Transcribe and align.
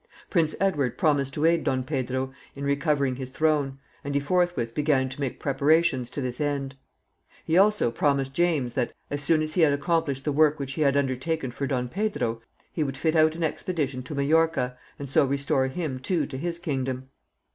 Prince 0.31 0.55
Edward 0.59 0.97
promised 0.97 1.35
to 1.35 1.45
aid 1.45 1.63
Don 1.63 1.83
Pedro 1.83 2.33
in 2.55 2.63
recovering 2.63 3.17
his 3.17 3.29
throne, 3.29 3.77
and 4.03 4.15
he 4.15 4.19
forthwith 4.19 4.73
began 4.73 5.07
to 5.09 5.21
make 5.21 5.39
preparations 5.39 6.09
to 6.09 6.21
this 6.21 6.41
end. 6.41 6.75
He 7.45 7.55
also 7.55 7.91
promised 7.91 8.33
James 8.33 8.73
that, 8.73 8.93
as 9.11 9.21
soon 9.21 9.43
as 9.43 9.53
he 9.53 9.61
had 9.61 9.73
accomplished 9.73 10.23
the 10.25 10.31
work 10.31 10.57
which 10.57 10.73
he 10.73 10.81
had 10.81 10.97
undertaken 10.97 11.51
for 11.51 11.67
Don 11.67 11.87
Pedro, 11.87 12.41
he 12.73 12.81
would 12.81 12.97
fit 12.97 13.15
out 13.15 13.35
an 13.35 13.43
expedition 13.43 14.01
to 14.01 14.15
Majorca, 14.15 14.75
and 14.97 15.07
so 15.07 15.23
restore 15.23 15.67
him 15.67 15.99
too 15.99 16.25
to 16.25 16.37
his 16.39 16.57
kingdom. 16.57 17.09